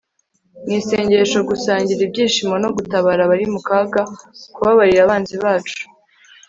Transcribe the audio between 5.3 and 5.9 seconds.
bacu